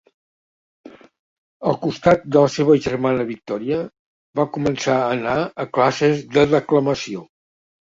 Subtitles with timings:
[1.71, 3.79] Al costat de la seva germana Victòria,
[4.41, 7.25] va començar a anar a classes de declamació.